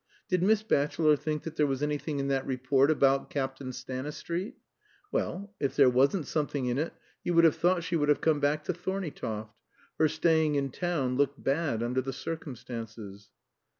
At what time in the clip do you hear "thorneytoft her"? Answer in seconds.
8.73-10.07